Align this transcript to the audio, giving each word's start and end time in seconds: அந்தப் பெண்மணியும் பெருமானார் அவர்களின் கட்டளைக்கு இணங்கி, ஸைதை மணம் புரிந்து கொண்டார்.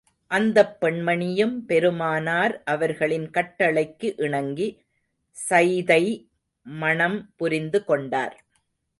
அந்தப் 0.27 0.77
பெண்மணியும் 0.81 1.57
பெருமானார் 1.65 2.63
அவர்களின் 2.63 3.29
கட்டளைக்கு 3.29 4.13
இணங்கி, 4.17 4.67
ஸைதை 5.49 6.29
மணம் 6.65 7.33
புரிந்து 7.35 7.83
கொண்டார். 7.83 8.35